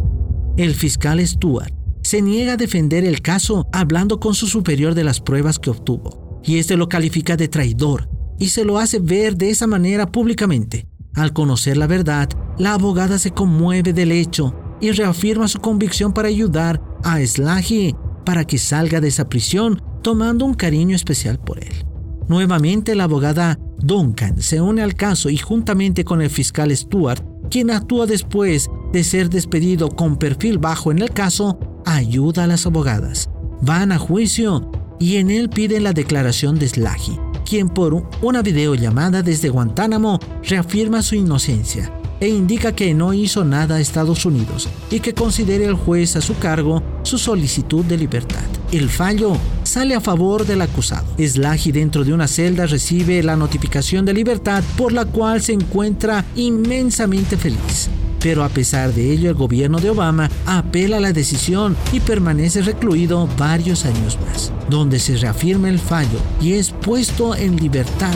El 0.56 0.74
fiscal 0.74 1.20
Stuart 1.28 1.74
se 2.04 2.22
niega 2.22 2.54
a 2.54 2.58
defender 2.58 3.04
el 3.04 3.22
caso 3.22 3.68
hablando 3.74 4.20
con 4.20 4.34
su 4.34 4.48
superior 4.48 4.96
de 4.96 5.04
las 5.04 5.20
pruebas 5.20 5.60
que 5.60 5.70
obtuvo 5.70 6.17
y 6.48 6.58
este 6.58 6.78
lo 6.78 6.90
califica 6.90 7.36
de 7.36 7.50
traidor 7.50 8.10
y 8.40 8.48
se 8.50 8.64
lo 8.64 8.80
hace 8.80 9.00
ver 9.00 9.36
de 9.36 9.50
esa 9.50 9.68
manera 9.68 10.08
públicamente. 10.12 10.88
Al 11.14 11.34
conocer 11.34 11.78
la 11.78 11.88
verdad, 11.88 12.30
la 12.58 12.74
abogada 12.74 13.20
se 13.20 13.32
conmueve 13.32 13.92
del 13.92 14.12
hecho 14.12 14.56
y 14.80 14.92
reafirma 14.92 15.48
su 15.48 15.60
convicción 15.60 16.14
para 16.14 16.30
ayudar 16.30 16.82
a 17.04 17.20
Slahi 17.20 17.96
para 18.26 18.46
que 18.46 18.58
salga 18.58 19.02
de 19.02 19.10
esa 19.10 19.28
prisión, 19.28 19.82
tomando 20.02 20.46
un 20.46 20.54
cariño 20.54 20.96
especial 20.96 21.40
por 21.40 21.60
él. 21.60 21.86
Nuevamente 22.28 22.96
la 22.96 23.06
abogada 23.06 23.60
Duncan 23.80 24.42
se 24.42 24.62
une 24.62 24.82
al 24.82 24.96
caso 24.96 25.30
y 25.30 25.38
juntamente 25.38 26.04
con 26.04 26.22
el 26.22 26.30
fiscal 26.30 26.76
Stuart, 26.76 27.24
quien 27.50 27.72
actúa 27.72 28.06
después 28.06 28.70
de 28.94 29.04
ser 29.04 29.30
despedido 29.30 29.90
con 29.90 30.18
perfil 30.18 30.60
bajo 30.60 30.92
en 30.92 31.00
el 31.00 31.12
caso, 31.12 31.60
ayuda 31.86 32.44
a 32.44 32.48
las 32.48 32.66
abogadas. 32.66 33.30
Van 33.62 33.92
a 33.92 33.98
juicio 33.98 34.72
y 35.00 35.18
en 35.18 35.32
él 35.32 35.50
piden 35.50 35.84
la 35.84 35.94
declaración 35.94 36.58
de 36.60 36.68
Slahi, 36.68 37.20
quien 37.46 37.70
por 37.70 38.04
una 38.22 38.42
videollamada 38.42 39.22
desde 39.22 39.50
Guantánamo 39.50 40.20
reafirma 40.44 41.02
su 41.02 41.16
inocencia 41.16 41.92
e 42.20 42.30
indica 42.30 42.72
que 42.72 42.94
no 42.94 43.14
hizo 43.14 43.44
nada 43.44 43.76
a 43.76 43.80
Estados 43.80 44.26
Unidos 44.26 44.68
y 44.90 45.00
que 45.00 45.14
considere 45.14 45.66
el 45.66 45.76
juez 45.76 46.16
a 46.16 46.22
su 46.22 46.38
cargo 46.38 46.82
su 47.04 47.18
solicitud 47.18 47.86
de 47.86 47.98
libertad. 47.98 48.44
El 48.72 48.90
fallo 48.90 49.38
sale 49.64 49.96
a 49.96 50.02
favor 50.02 50.46
del 50.46 50.62
acusado. 50.62 51.06
Slahi 51.18 51.72
dentro 51.72 52.04
de 52.04 52.14
una 52.14 52.28
celda 52.28 52.66
recibe 52.66 53.22
la 53.24 53.36
notificación 53.36 54.04
de 54.04 54.14
libertad 54.14 54.64
por 54.78 54.92
la 54.92 55.06
cual 55.06 55.42
se 55.42 55.54
encuentra 55.54 56.26
inmensamente 56.36 57.38
feliz. 57.38 57.90
Pero 58.22 58.44
a 58.44 58.50
pesar 58.50 58.94
de 58.94 59.12
ello, 59.12 59.30
el 59.30 59.36
gobierno 59.36 59.80
de 59.80 59.90
Obama 59.90 60.30
apela 60.46 60.98
a 60.98 61.00
la 61.02 61.14
decisión 61.14 61.76
y 61.92 62.00
permanece 62.00 62.62
recluido 62.62 63.28
varios 63.38 63.86
años 63.86 64.18
más, 64.28 64.52
donde 64.70 65.00
se 65.00 65.18
reafirma 65.18 65.70
el 65.70 65.80
fallo 65.80 66.20
y 66.42 66.54
es 66.54 66.72
puesto 66.72 67.36
en 67.36 67.58
libertad. 67.58 68.16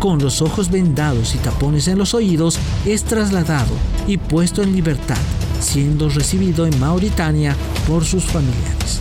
Con 0.00 0.18
los 0.18 0.42
ojos 0.42 0.70
vendados 0.70 1.34
y 1.34 1.38
tapones 1.38 1.88
en 1.88 1.98
los 1.98 2.12
oídos, 2.12 2.58
es 2.84 3.04
trasladado 3.04 3.72
y 4.06 4.18
puesto 4.18 4.62
en 4.62 4.72
libertad, 4.72 5.16
siendo 5.60 6.08
recibido 6.08 6.66
en 6.66 6.78
Mauritania 6.78 7.56
por 7.88 8.04
sus 8.04 8.24
familiares. 8.24 9.00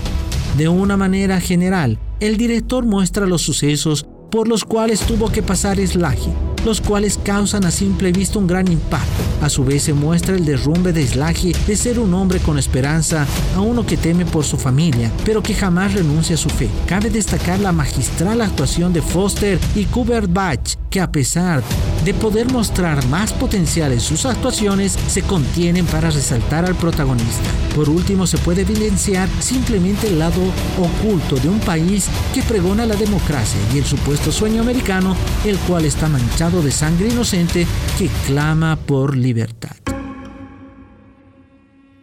De 0.58 0.70
una 0.70 0.96
manera 0.96 1.42
general, 1.42 2.00
el 2.22 2.38
director 2.38 2.86
muestra 2.86 3.26
los 3.26 3.42
sucesos 3.42 4.06
por 4.32 4.48
los 4.48 4.64
cuales 4.64 5.02
tuvo 5.02 5.30
que 5.30 5.44
pasar 5.44 5.86
Slahi 5.86 6.55
los 6.66 6.82
cuales 6.82 7.20
causan 7.24 7.64
a 7.66 7.72
simple 7.72 8.12
vista 8.12 8.40
un 8.40 8.48
gran 8.48 8.70
impacto. 8.72 9.24
A 9.42 9.50
su 9.50 9.64
vez 9.64 9.84
se 9.84 9.94
muestra 9.94 10.36
el 10.36 10.46
derrumbe 10.46 10.92
de 10.92 11.06
Slahi 11.06 11.54
de 11.68 11.76
ser 11.76 12.00
un 12.00 12.14
hombre 12.14 12.40
con 12.40 12.58
esperanza 12.58 13.26
a 13.56 13.62
uno 13.62 13.86
que 13.86 13.98
teme 13.98 14.26
por 14.26 14.44
su 14.44 14.58
familia, 14.58 15.12
pero 15.24 15.44
que 15.44 15.54
jamás 15.54 15.94
renuncia 15.94 16.36
a 16.36 16.40
su 16.40 16.50
fe. 16.50 16.70
Cabe 16.88 17.10
destacar 17.10 17.60
la 17.60 17.72
magistral 17.72 18.42
actuación 18.42 18.92
de 18.92 19.02
Foster 19.02 19.60
y 19.76 19.86
Kubert 19.86 20.32
Bach, 20.32 20.76
que 20.90 21.00
a 21.00 21.12
pesar 21.12 21.62
de 22.06 22.14
poder 22.14 22.52
mostrar 22.52 23.04
más 23.08 23.34
potencial 23.34 23.92
en 23.92 24.00
sus 24.00 24.28
actuaciones, 24.28 24.92
se 24.92 25.24
contienen 25.24 25.88
para 25.88 26.12
resaltar 26.12 26.64
al 26.64 26.76
protagonista. 26.76 27.50
Por 27.74 27.90
último, 27.90 28.28
se 28.28 28.38
puede 28.38 28.62
evidenciar 28.62 29.28
simplemente 29.40 30.08
el 30.08 30.20
lado 30.20 30.40
oculto 30.78 31.36
de 31.38 31.50
un 31.50 31.60
país 31.60 32.08
que 32.34 32.44
pregona 32.44 32.86
la 32.86 32.96
democracia 32.96 33.60
y 33.74 33.80
el 33.80 33.86
supuesto 33.86 34.32
sueño 34.32 34.62
americano, 34.62 35.16
el 35.46 35.58
cual 35.58 35.86
está 35.86 36.08
manchado 36.08 36.62
de 36.62 36.70
sangre 36.70 37.10
inocente 37.10 37.66
que 37.98 38.08
clama 38.28 38.76
por 38.76 39.18
libertad. 39.18 39.76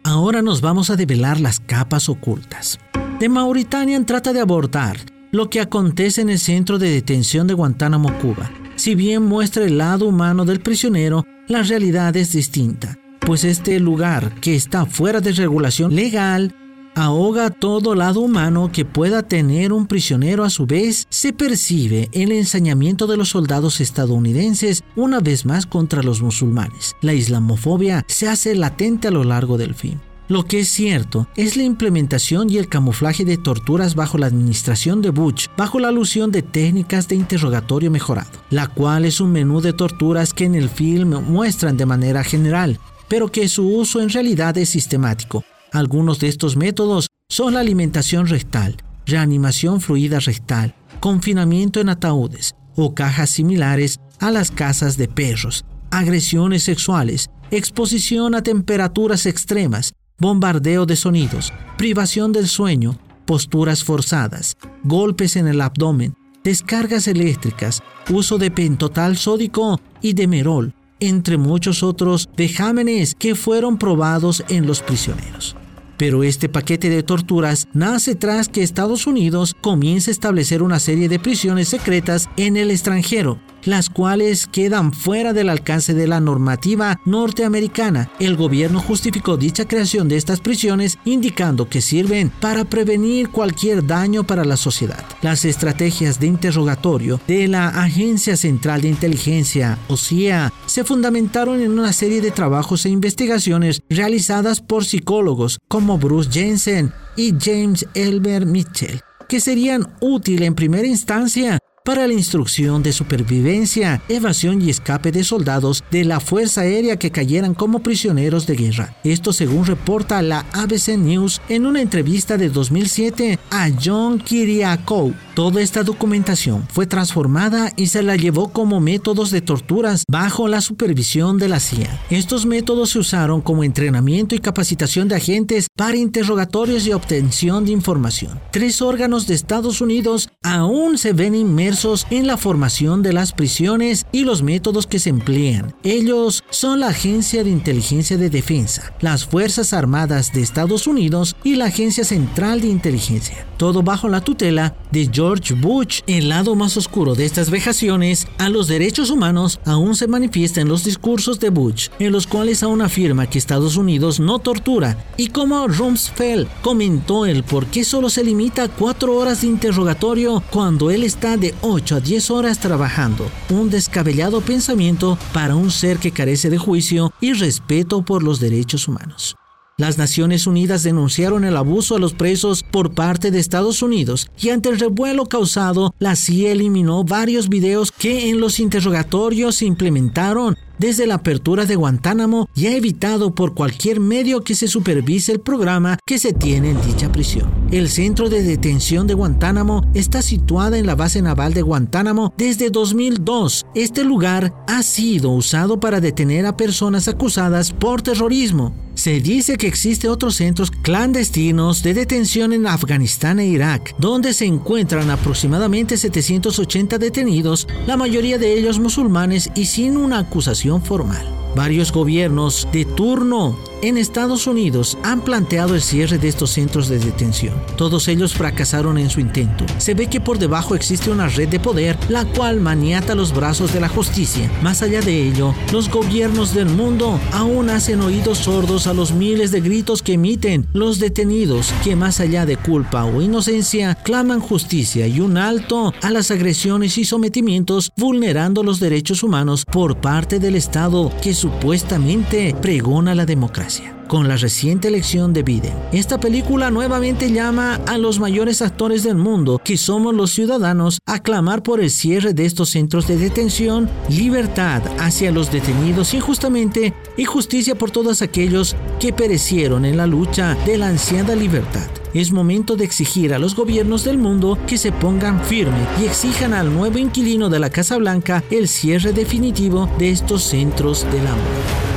Ahora 0.03 0.41
nos 0.41 0.59
vamos 0.59 0.89
a 0.89 0.97
develar 0.97 1.39
las 1.39 1.61
capas 1.61 2.09
ocultas. 2.09 2.77
The 3.19 3.29
Mauritanian 3.29 4.05
trata 4.05 4.33
de 4.33 4.41
abordar 4.41 4.97
lo 5.31 5.49
que 5.49 5.61
acontece 5.61 6.19
en 6.19 6.29
el 6.29 6.39
centro 6.39 6.77
de 6.77 6.89
detención 6.89 7.47
de 7.47 7.53
Guantánamo, 7.53 8.13
Cuba. 8.19 8.51
Si 8.83 8.95
bien 8.95 9.23
muestra 9.23 9.63
el 9.63 9.77
lado 9.77 10.09
humano 10.09 10.43
del 10.43 10.59
prisionero, 10.59 11.23
la 11.47 11.63
realidad 11.63 12.17
es 12.17 12.33
distinta, 12.33 12.99
pues 13.21 13.45
este 13.45 13.79
lugar, 13.79 14.35
que 14.41 14.57
está 14.57 14.85
fuera 14.85 15.21
de 15.21 15.31
regulación 15.31 15.95
legal, 15.95 16.53
ahoga 16.93 17.49
todo 17.49 17.95
lado 17.95 18.19
humano 18.19 18.73
que 18.73 18.83
pueda 18.83 19.23
tener 19.23 19.71
un 19.71 19.87
prisionero 19.87 20.43
a 20.43 20.49
su 20.49 20.65
vez, 20.65 21.07
se 21.07 21.31
percibe 21.31 22.09
el 22.11 22.33
ensañamiento 22.33 23.07
de 23.07 23.15
los 23.15 23.29
soldados 23.29 23.79
estadounidenses 23.79 24.83
una 24.97 25.21
vez 25.21 25.45
más 25.45 25.65
contra 25.65 26.03
los 26.03 26.21
musulmanes. 26.21 26.97
La 26.99 27.13
islamofobia 27.13 28.03
se 28.09 28.27
hace 28.27 28.53
latente 28.53 29.07
a 29.07 29.11
lo 29.11 29.23
largo 29.23 29.57
del 29.57 29.75
film. 29.75 29.99
Lo 30.29 30.45
que 30.45 30.61
es 30.61 30.69
cierto 30.69 31.27
es 31.35 31.57
la 31.57 31.63
implementación 31.63 32.49
y 32.49 32.57
el 32.57 32.69
camuflaje 32.69 33.25
de 33.25 33.37
torturas 33.37 33.93
bajo 33.93 34.17
la 34.17 34.27
administración 34.27 35.01
de 35.01 35.09
Bush, 35.09 35.47
bajo 35.57 35.79
la 35.79 35.89
alusión 35.89 36.31
de 36.31 36.41
técnicas 36.41 37.09
de 37.09 37.15
interrogatorio 37.15 37.91
mejorado, 37.91 38.31
la 38.49 38.67
cual 38.67 39.03
es 39.03 39.19
un 39.19 39.33
menú 39.33 39.59
de 39.59 39.73
torturas 39.73 40.33
que 40.33 40.45
en 40.45 40.55
el 40.55 40.69
film 40.69 41.21
muestran 41.27 41.75
de 41.75 41.85
manera 41.85 42.23
general, 42.23 42.79
pero 43.09 43.27
que 43.29 43.49
su 43.49 43.67
uso 43.67 43.99
en 43.99 44.09
realidad 44.09 44.57
es 44.57 44.69
sistemático. 44.69 45.43
Algunos 45.73 46.19
de 46.19 46.29
estos 46.29 46.55
métodos 46.55 47.07
son 47.29 47.55
la 47.55 47.59
alimentación 47.59 48.27
rectal, 48.27 48.77
reanimación 49.05 49.81
fluida 49.81 50.19
rectal, 50.19 50.73
confinamiento 51.01 51.81
en 51.81 51.89
ataúdes 51.89 52.55
o 52.75 52.95
cajas 52.95 53.29
similares 53.29 53.99
a 54.19 54.31
las 54.31 54.51
casas 54.51 54.95
de 54.95 55.09
perros, 55.09 55.65
agresiones 55.91 56.63
sexuales, 56.63 57.29
exposición 57.51 58.35
a 58.35 58.41
temperaturas 58.41 59.25
extremas, 59.25 59.93
bombardeo 60.17 60.85
de 60.85 60.95
sonidos, 60.95 61.53
privación 61.77 62.31
del 62.31 62.47
sueño, 62.47 62.97
posturas 63.25 63.83
forzadas, 63.83 64.57
golpes 64.83 65.35
en 65.35 65.47
el 65.47 65.61
abdomen, 65.61 66.15
descargas 66.43 67.07
eléctricas, 67.07 67.81
uso 68.09 68.37
de 68.37 68.51
pentotal 68.51 69.17
sódico 69.17 69.79
y 70.01 70.13
de 70.13 70.27
merol, 70.27 70.73
entre 70.99 71.37
muchos 71.37 71.83
otros 71.83 72.29
vejámenes 72.35 73.15
que 73.15 73.35
fueron 73.35 73.77
probados 73.77 74.43
en 74.49 74.67
los 74.67 74.81
prisioneros. 74.81 75.55
Pero 75.97 76.23
este 76.23 76.49
paquete 76.49 76.89
de 76.89 77.03
torturas 77.03 77.67
nace 77.73 78.15
tras 78.15 78.49
que 78.49 78.63
Estados 78.63 79.07
Unidos 79.07 79.55
comience 79.61 80.11
a 80.11 80.13
establecer 80.13 80.61
una 80.63 80.79
serie 80.79 81.07
de 81.07 81.19
prisiones 81.19 81.69
secretas 81.69 82.29
en 82.35 82.57
el 82.57 82.71
extranjero, 82.71 83.39
las 83.65 83.89
cuales 83.89 84.47
quedan 84.47 84.93
fuera 84.93 85.33
del 85.33 85.49
alcance 85.49 85.93
de 85.93 86.07
la 86.07 86.19
normativa 86.19 86.99
norteamericana. 87.05 88.09
El 88.19 88.35
gobierno 88.35 88.79
justificó 88.79 89.37
dicha 89.37 89.67
creación 89.67 90.07
de 90.07 90.17
estas 90.17 90.39
prisiones 90.39 90.97
indicando 91.05 91.69
que 91.69 91.81
sirven 91.81 92.31
para 92.39 92.65
prevenir 92.65 93.29
cualquier 93.29 93.85
daño 93.85 94.23
para 94.23 94.45
la 94.45 94.57
sociedad. 94.57 95.03
Las 95.21 95.45
estrategias 95.45 96.19
de 96.19 96.27
interrogatorio 96.27 97.19
de 97.27 97.47
la 97.47 97.69
Agencia 97.69 98.37
Central 98.37 98.81
de 98.81 98.89
Inteligencia, 98.89 99.77
o 99.87 99.97
CIA, 99.97 100.53
se 100.65 100.83
fundamentaron 100.83 101.61
en 101.61 101.77
una 101.77 101.93
serie 101.93 102.21
de 102.21 102.31
trabajos 102.31 102.85
e 102.85 102.89
investigaciones 102.89 103.81
realizadas 103.89 104.61
por 104.61 104.85
psicólogos 104.85 105.59
como 105.67 105.97
Bruce 105.97 106.29
Jensen 106.31 106.91
y 107.15 107.33
James 107.39 107.85
Elmer 107.93 108.45
Mitchell 108.45 109.01
que 109.27 109.39
serían 109.39 109.87
útiles 109.99 110.47
en 110.47 110.53
primera 110.53 110.87
instancia 110.87 111.57
para 111.83 112.07
la 112.07 112.13
instrucción 112.13 112.81
de 112.81 112.93
supervivencia, 112.93 114.01
evasión 114.07 114.61
y 114.61 114.69
escape 114.69 115.11
de 115.11 115.23
soldados 115.25 115.83
de 115.91 116.05
la 116.05 116.21
Fuerza 116.21 116.61
Aérea 116.61 116.97
que 116.97 117.11
cayeran 117.11 117.53
como 117.53 117.79
prisioneros 117.79 118.47
de 118.47 118.55
guerra. 118.55 118.95
Esto 119.03 119.33
según 119.33 119.65
reporta 119.65 120.21
la 120.21 120.45
ABC 120.53 120.97
News 120.97 121.41
en 121.49 121.65
una 121.65 121.81
entrevista 121.81 122.37
de 122.37 122.49
2007 122.49 123.37
a 123.51 123.69
John 123.83 124.19
Kiriakou. 124.19 125.13
Toda 125.35 125.61
esta 125.61 125.83
documentación 125.83 126.65
fue 126.71 126.85
transformada 126.85 127.71
y 127.75 127.87
se 127.87 128.03
la 128.03 128.15
llevó 128.15 128.53
como 128.53 128.79
métodos 128.79 129.31
de 129.31 129.41
torturas 129.41 130.03
bajo 130.07 130.47
la 130.47 130.61
supervisión 130.61 131.37
de 131.37 131.49
la 131.49 131.59
CIA. 131.59 131.99
Estos 132.09 132.45
métodos 132.45 132.91
se 132.91 132.99
usaron 132.99 133.41
como 133.41 133.63
entrenamiento 133.63 134.35
y 134.35 134.39
capacitación 134.39 135.07
de 135.07 135.15
agentes 135.15 135.67
para 135.75 135.97
interrogatorios 135.97 136.85
y 136.85 136.93
obtención 136.93 137.65
de 137.65 137.71
información. 137.71 138.39
Tres 138.51 138.81
órganos 138.81 139.27
de 139.27 139.33
Estados 139.33 139.81
Unidos 139.81 140.29
aún 140.43 140.97
se 140.97 141.13
ven 141.13 141.35
inmersos 141.35 141.72
en 142.11 142.27
la 142.27 142.37
formación 142.37 143.01
de 143.01 143.13
las 143.13 143.31
prisiones 143.31 144.05
y 144.11 144.25
los 144.25 144.43
métodos 144.43 144.85
que 144.85 144.99
se 144.99 145.09
emplean. 145.09 145.73
Ellos 145.81 146.43
son 146.51 146.81
la 146.81 146.89
Agencia 146.89 147.43
de 147.43 147.49
Inteligencia 147.49 148.15
de 148.15 148.29
Defensa, 148.29 148.93
las 149.01 149.25
Fuerzas 149.25 149.73
Armadas 149.73 150.31
de 150.33 150.41
Estados 150.41 150.85
Unidos 150.85 151.35
y 151.43 151.55
la 151.55 151.65
Agencia 151.65 152.03
Central 152.03 152.61
de 152.61 152.67
Inteligencia, 152.67 153.47
todo 153.57 153.81
bajo 153.81 154.07
la 154.07 154.21
tutela 154.21 154.75
de 154.91 155.09
George 155.11 155.55
Bush. 155.55 156.01
El 156.05 156.29
lado 156.29 156.53
más 156.53 156.77
oscuro 156.77 157.15
de 157.15 157.25
estas 157.25 157.49
vejaciones 157.49 158.27
a 158.37 158.49
los 158.49 158.67
derechos 158.67 159.09
humanos 159.09 159.59
aún 159.65 159.95
se 159.95 160.07
manifiesta 160.07 160.61
en 160.61 160.67
los 160.67 160.83
discursos 160.83 161.39
de 161.39 161.49
Bush, 161.49 161.89
en 161.97 162.11
los 162.11 162.27
cuales 162.27 162.61
aún 162.61 162.83
afirma 162.83 163.27
que 163.27 163.39
Estados 163.39 163.77
Unidos 163.77 164.19
no 164.19 164.37
tortura, 164.37 165.03
y 165.17 165.29
como 165.29 165.67
Rumsfeld 165.67 166.47
comentó 166.61 167.25
el 167.25 167.43
por 167.43 167.65
qué 167.65 167.83
solo 167.83 168.11
se 168.11 168.23
limita 168.23 168.63
a 168.63 168.69
cuatro 168.69 169.15
horas 169.17 169.41
de 169.41 169.47
interrogatorio 169.47 170.43
cuando 170.51 170.91
él 170.91 171.03
está 171.03 171.35
de 171.35 171.55
8 171.65 171.95
a 171.95 171.99
10 172.01 172.29
horas 172.31 172.59
trabajando. 172.59 173.31
Un 173.49 173.69
descabellado 173.69 174.41
pensamiento 174.41 175.17
para 175.33 175.55
un 175.55 175.71
ser 175.71 175.97
que 175.97 176.11
carece 176.11 176.49
de 176.49 176.57
juicio 176.57 177.13
y 177.21 177.31
respeto 177.31 178.03
por 178.03 178.21
los 178.21 178.41
derechos 178.41 178.89
humanos. 178.89 179.37
Las 179.77 179.97
Naciones 179.97 180.45
Unidas 180.45 180.83
denunciaron 180.83 181.45
el 181.45 181.57
abuso 181.57 181.95
a 181.95 181.99
los 181.99 182.13
presos 182.13 182.61
por 182.61 182.93
parte 182.93 183.31
de 183.31 183.39
Estados 183.39 183.81
Unidos 183.81 184.29
y 184.39 184.49
ante 184.49 184.69
el 184.69 184.77
revuelo 184.77 185.25
causado, 185.25 185.95
la 185.97 186.15
CIA 186.15 186.51
eliminó 186.51 187.03
varios 187.03 187.49
videos 187.49 187.91
que 187.91 188.29
en 188.29 188.39
los 188.39 188.59
interrogatorios 188.59 189.55
se 189.55 189.65
implementaron 189.65 190.57
desde 190.77 191.07
la 191.07 191.15
apertura 191.15 191.65
de 191.65 191.75
Guantánamo 191.75 192.47
y 192.55 192.67
ha 192.67 192.75
evitado 192.75 193.33
por 193.35 193.53
cualquier 193.53 193.99
medio 193.99 194.43
que 194.43 194.55
se 194.55 194.67
supervise 194.67 195.31
el 195.31 195.39
programa 195.39 195.97
que 196.05 196.19
se 196.19 196.33
tiene 196.33 196.71
en 196.71 196.81
dicha 196.85 197.11
prisión. 197.11 197.51
El 197.71 197.89
centro 197.89 198.29
de 198.29 198.43
detención 198.43 199.07
de 199.07 199.13
Guantánamo 199.13 199.83
está 199.93 200.21
situado 200.21 200.75
en 200.75 200.85
la 200.85 200.95
base 200.95 201.21
naval 201.21 201.53
de 201.53 201.61
Guantánamo 201.61 202.33
desde 202.37 202.69
2002. 202.69 203.65
Este 203.75 204.03
lugar 204.03 204.53
ha 204.67 204.83
sido 204.83 205.31
usado 205.31 205.79
para 205.79 205.99
detener 205.99 206.45
a 206.45 206.57
personas 206.57 207.07
acusadas 207.07 207.71
por 207.71 208.01
terrorismo. 208.01 208.73
Se 208.95 209.19
dice 209.21 209.57
que 209.57 209.65
existe 209.65 210.07
otros 210.07 210.35
centros 210.35 210.69
clandestinos 210.69 211.81
de 211.81 211.95
detención 211.95 212.53
en 212.53 212.67
Afganistán 212.67 213.39
e 213.39 213.47
Irak, 213.47 213.95
donde 213.97 214.33
se 214.33 214.45
encuentran 214.45 215.09
aproximadamente 215.09 215.97
780 215.97 216.99
detenidos, 216.99 217.67
la 217.87 217.97
mayoría 217.97 218.37
de 218.37 218.53
ellos 218.53 218.79
musulmanes 218.79 219.49
y 219.55 219.65
sin 219.65 219.97
una 219.97 220.19
acusación 220.19 220.62
formal. 220.81 221.42
Varios 221.55 221.91
gobiernos 221.91 222.67
de 222.71 222.85
turno 222.85 223.57
en 223.83 223.97
Estados 223.97 224.47
Unidos 224.47 224.97
han 225.03 225.21
planteado 225.21 225.75
el 225.75 225.81
cierre 225.81 226.17
de 226.17 226.29
estos 226.29 226.51
centros 226.51 226.87
de 226.87 226.99
detención. 226.99 227.53
Todos 227.75 228.07
ellos 228.07 228.33
fracasaron 228.33 228.97
en 228.97 229.09
su 229.09 229.19
intento. 229.19 229.65
Se 229.77 229.93
ve 229.93 230.07
que 230.07 230.21
por 230.21 230.39
debajo 230.39 230.73
existe 230.73 231.11
una 231.11 231.27
red 231.27 231.49
de 231.49 231.59
poder 231.59 231.97
la 232.07 232.23
cual 232.23 232.61
maniata 232.61 233.13
los 233.13 233.33
brazos 233.33 233.73
de 233.73 233.81
la 233.81 233.89
justicia. 233.89 234.49
Más 234.61 234.81
allá 234.81 235.01
de 235.01 235.27
ello, 235.27 235.53
los 235.73 235.89
gobiernos 235.89 236.53
del 236.53 236.69
mundo 236.69 237.19
aún 237.33 237.69
hacen 237.69 237.99
oídos 237.99 238.37
sordos 238.39 238.87
a 238.87 238.93
los 238.93 239.11
miles 239.11 239.51
de 239.51 239.59
gritos 239.59 240.01
que 240.01 240.13
emiten 240.13 240.65
los 240.71 240.99
detenidos 240.99 241.73
que 241.83 241.97
más 241.97 242.21
allá 242.21 242.45
de 242.45 242.55
culpa 242.55 243.03
o 243.03 243.21
inocencia 243.21 243.95
claman 243.95 244.39
justicia 244.39 245.07
y 245.07 245.19
un 245.19 245.37
alto 245.37 245.93
a 246.01 246.09
las 246.09 246.31
agresiones 246.31 246.97
y 246.97 247.03
sometimientos 247.03 247.91
vulnerando 247.97 248.63
los 248.63 248.79
derechos 248.79 249.23
humanos 249.23 249.65
por 249.65 249.97
parte 249.97 250.39
del 250.39 250.55
Estado 250.55 251.11
que 251.21 251.33
supuestamente 251.43 252.55
pregona 252.61 253.13
la 253.13 253.25
democracia 253.25 254.02
con 254.13 254.27
la 254.27 254.37
reciente 254.37 254.89
elección 254.89 255.33
de 255.33 255.41
Biden. 255.41 255.73
Esta 255.91 256.19
película 256.19 256.69
nuevamente 256.69 257.31
llama 257.31 257.81
a 257.87 257.97
los 257.97 258.19
mayores 258.19 258.61
actores 258.61 259.01
del 259.01 259.15
mundo, 259.15 259.59
que 259.63 259.75
somos 259.75 260.13
los 260.13 260.29
ciudadanos, 260.29 260.99
a 261.07 261.23
clamar 261.23 261.63
por 261.63 261.81
el 261.81 261.89
cierre 261.89 262.35
de 262.35 262.45
estos 262.45 262.69
centros 262.69 263.07
de 263.07 263.17
detención, 263.17 263.89
libertad 264.09 264.83
hacia 264.99 265.31
los 265.31 265.51
detenidos 265.51 266.13
injustamente 266.13 266.93
y 267.17 267.25
justicia 267.25 267.73
por 267.73 267.89
todos 267.89 268.21
aquellos 268.21 268.75
que 268.99 269.13
perecieron 269.13 269.83
en 269.83 269.97
la 269.97 270.05
lucha 270.05 270.55
de 270.63 270.77
la 270.77 270.89
ansiada 270.89 271.35
libertad. 271.35 271.89
Es 272.13 272.31
momento 272.31 272.75
de 272.75 272.85
exigir 272.85 273.33
a 273.33 273.39
los 273.39 273.55
gobiernos 273.55 274.03
del 274.03 274.19
mundo 274.19 274.59
que 274.67 274.77
se 274.77 274.91
pongan 274.91 275.41
firme 275.43 275.87
y 275.99 276.05
exijan 276.05 276.53
al 276.53 276.71
nuevo 276.71 276.99
inquilino 276.99 277.49
de 277.49 277.57
la 277.57 277.71
Casa 277.71 277.97
Blanca 277.97 278.43
el 278.51 278.67
cierre 278.67 279.11
definitivo 279.11 279.89
de 279.97 280.11
estos 280.11 280.43
centros 280.43 281.03
del 281.11 281.25
amor. 281.25 281.92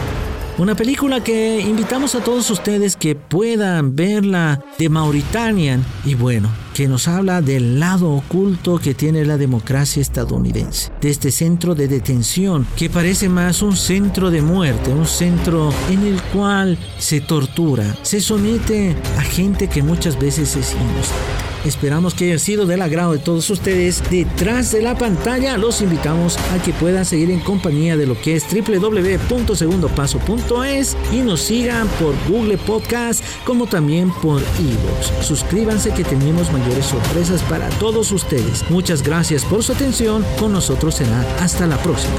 Una 0.59 0.75
película 0.75 1.23
que 1.23 1.61
invitamos 1.61 2.15
a 2.15 2.25
todos 2.25 2.51
ustedes 2.51 2.97
que 2.97 3.15
puedan 3.15 3.95
verla 3.95 4.65
de 4.79 4.89
Mauritania 4.89 5.79
y 6.03 6.15
bueno, 6.15 6.49
que 6.73 6.89
nos 6.89 7.09
habla 7.09 7.43
del 7.43 7.79
lado 7.79 8.11
oculto 8.11 8.79
que 8.79 8.95
tiene 8.95 9.27
la 9.27 9.37
democracia 9.37 10.01
estadounidense, 10.01 10.91
de 11.03 11.11
este 11.11 11.31
centro 11.31 11.75
de 11.75 11.89
detención 11.89 12.67
que 12.75 12.89
parece 12.89 13.29
más 13.29 13.61
un 13.61 13.77
centro 13.77 14.31
de 14.31 14.41
muerte, 14.41 14.95
un 14.95 15.05
centro 15.05 15.75
en 15.91 16.07
el 16.07 16.23
cual 16.23 16.79
se 16.99 17.21
tortura, 17.21 17.95
se 18.01 18.23
somete 18.23 18.97
a 19.19 19.21
gente 19.21 19.69
que 19.69 19.83
muchas 19.83 20.19
veces 20.19 20.57
es 20.57 20.73
inocente. 20.73 21.46
Esperamos 21.67 22.15
que 22.15 22.27
haya 22.27 22.39
sido 22.39 22.65
del 22.65 22.81
agrado 22.81 23.11
de 23.13 23.19
todos 23.19 23.51
ustedes. 23.51 24.09
Detrás 24.09 24.71
de 24.71 24.83
la 24.83 24.97
pantalla 24.97 25.59
los 25.59 25.83
invitamos 25.83 26.39
a 26.53 26.63
que 26.63 26.73
puedan 26.73 27.05
seguir 27.05 27.33
en 27.33 27.41
compañía 27.41 27.97
de 27.97 28.07
lo 28.07 28.17
que 28.21 28.37
es 28.37 28.47
www.segundopaso.es 28.49 30.97
y 31.13 31.23
nos 31.23 31.41
sigan 31.41 31.89
por 32.01 32.15
Google 32.29 32.59
Podcast 32.59 33.25
como 33.45 33.67
también 33.67 34.13
por 34.23 34.41
Evox. 34.43 35.27
Suscríbanse 35.27 35.93
que 35.93 36.05
tenemos 36.05 36.53
mayores 36.53 36.87
sorpresas 36.87 37.43
para 37.43 37.69
todos 37.71 38.13
ustedes. 38.13 38.71
Muchas 38.71 39.03
gracias 39.03 39.45
por 39.45 39.65
su 39.65 39.73
atención. 39.73 40.25
Con 40.39 40.53
nosotros 40.53 40.95
será 40.95 41.21
hasta 41.41 41.67
la 41.67 41.79
próxima. 41.79 42.15